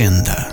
Agenda. 0.00 0.48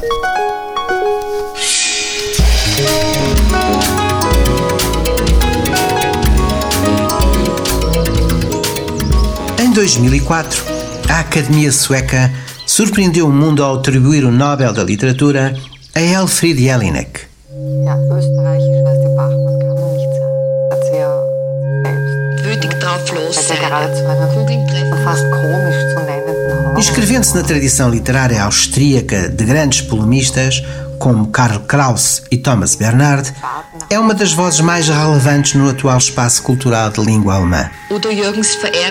Em 9.58 9.72
2004, 9.72 10.66
a 11.10 11.20
Academia 11.22 11.72
Sueca 11.72 12.30
surpreendeu 12.66 13.28
o 13.28 13.32
mundo 13.32 13.64
ao 13.64 13.76
atribuir 13.76 14.26
o 14.26 14.32
Nobel 14.32 14.74
da 14.74 14.84
Literatura 14.84 15.56
a 15.96 16.02
Elfried 16.02 16.62
Jelinek. 16.62 17.22
Inscrevendo-se 26.78 27.36
na 27.36 27.44
tradição 27.44 27.90
literária 27.90 28.44
austríaca 28.44 29.30
de 29.30 29.44
grandes 29.46 29.82
polemistas, 29.82 30.64
como 31.00 31.28
Karl 31.28 31.60
Kraus 31.62 32.24
e 32.30 32.38
Thomas 32.38 32.76
Bernhard, 32.76 33.34
é 33.90 34.00
uma 34.00 34.14
das 34.14 34.34
vozes 34.34 34.60
mais 34.60 34.88
relevantes 34.88 35.54
no 35.54 35.70
atual 35.70 35.98
espaço 35.98 36.44
cultural 36.44 36.90
de 36.90 37.02
língua 37.04 37.36
alemã. 37.36 37.70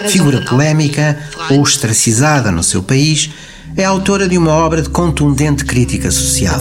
Figura 0.08 0.42
polémica 0.42 1.18
ou 1.50 1.60
ostracizada 1.60 2.50
no 2.50 2.62
seu 2.62 2.82
país, 2.82 3.30
é 3.76 3.84
autora 3.84 4.26
de 4.26 4.38
uma 4.38 4.52
obra 4.52 4.80
de 4.80 4.88
contundente 4.88 5.62
crítica 5.64 6.10
social. 6.10 6.58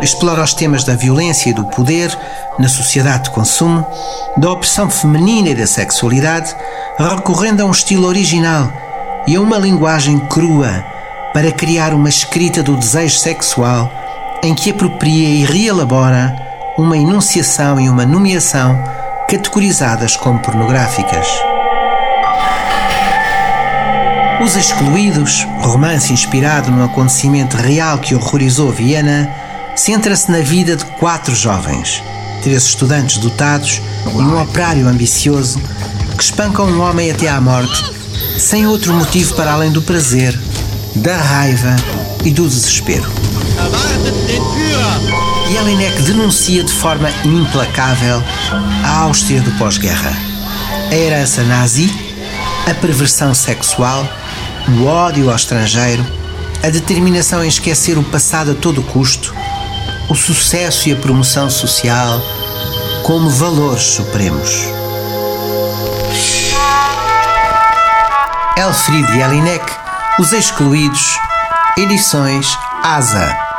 Explora 0.00 0.44
os 0.44 0.54
temas 0.54 0.84
da 0.84 0.94
violência 0.94 1.50
e 1.50 1.52
do 1.52 1.64
poder 1.64 2.16
na 2.56 2.68
sociedade 2.68 3.24
de 3.24 3.30
consumo, 3.30 3.84
da 4.36 4.52
opressão 4.52 4.88
feminina 4.88 5.48
e 5.48 5.54
da 5.56 5.66
sexualidade, 5.66 6.54
recorrendo 6.98 7.62
a 7.62 7.64
um 7.64 7.72
estilo 7.72 8.06
original 8.06 8.72
e 9.26 9.34
a 9.34 9.40
uma 9.40 9.58
linguagem 9.58 10.20
crua 10.28 10.84
para 11.32 11.50
criar 11.50 11.92
uma 11.92 12.08
escrita 12.08 12.62
do 12.62 12.76
desejo 12.76 13.18
sexual 13.18 13.90
em 14.42 14.54
que 14.54 14.70
apropria 14.70 15.28
e 15.28 15.44
reelabora 15.44 16.49
uma 16.80 16.96
enunciação 16.96 17.78
e 17.78 17.88
uma 17.88 18.06
nomeação 18.06 18.82
categorizadas 19.28 20.16
como 20.16 20.40
pornográficas. 20.40 21.28
Os 24.42 24.56
Excluídos, 24.56 25.46
romance 25.60 26.12
inspirado 26.12 26.70
num 26.70 26.82
acontecimento 26.82 27.56
real 27.56 27.98
que 27.98 28.14
horrorizou 28.14 28.72
Viena, 28.72 29.30
centra-se 29.76 30.30
na 30.30 30.38
vida 30.38 30.74
de 30.74 30.84
quatro 30.84 31.34
jovens, 31.34 32.02
três 32.42 32.64
estudantes 32.64 33.18
dotados 33.18 33.82
e 34.06 34.16
um 34.16 34.40
operário 34.40 34.88
ambicioso 34.88 35.60
que 36.16 36.24
espancam 36.24 36.66
um 36.66 36.80
homem 36.80 37.10
até 37.10 37.28
à 37.28 37.40
morte, 37.40 37.84
sem 38.38 38.66
outro 38.66 38.94
motivo 38.94 39.34
para 39.34 39.52
além 39.52 39.70
do 39.70 39.82
prazer, 39.82 40.38
da 40.96 41.16
raiva 41.16 41.76
e 42.24 42.30
do 42.30 42.48
desespero. 42.48 43.10
Jelinek 45.60 46.00
denuncia 46.00 46.64
de 46.64 46.72
forma 46.72 47.10
implacável 47.22 48.24
a 48.82 49.00
Áustria 49.00 49.42
do 49.42 49.50
pós-guerra, 49.58 50.10
a 50.90 50.94
herança 50.94 51.42
nazi, 51.44 51.92
a 52.66 52.72
perversão 52.72 53.34
sexual, 53.34 54.08
o 54.68 54.86
ódio 54.86 55.28
ao 55.28 55.36
estrangeiro, 55.36 56.02
a 56.64 56.70
determinação 56.70 57.44
em 57.44 57.48
esquecer 57.48 57.98
o 57.98 58.02
passado 58.02 58.52
a 58.52 58.54
todo 58.54 58.82
custo, 58.82 59.34
o 60.08 60.14
sucesso 60.14 60.88
e 60.88 60.92
a 60.92 60.96
promoção 60.96 61.50
social 61.50 62.22
como 63.02 63.28
valores 63.28 63.82
supremos. 63.82 64.64
Elfried 68.56 69.12
Jelinek, 69.12 69.70
Os 70.18 70.32
Excluídos, 70.32 71.18
Edições 71.76 72.48
Asa. 72.82 73.49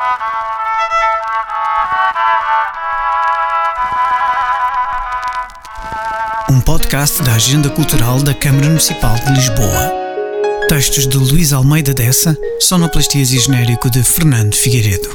Um 6.51 6.59
podcast 6.59 7.22
da 7.22 7.35
Agenda 7.35 7.69
Cultural 7.69 8.22
da 8.22 8.34
Câmara 8.34 8.67
Municipal 8.67 9.16
de 9.16 9.31
Lisboa. 9.31 9.89
Textos 10.67 11.07
de 11.07 11.16
Luís 11.16 11.53
Almeida 11.53 11.94
Dessa, 11.94 12.38
sonoplastias 12.59 13.31
e 13.31 13.39
genérico 13.39 13.89
de 13.89 14.03
Fernando 14.03 14.53
Figueiredo. 14.53 15.09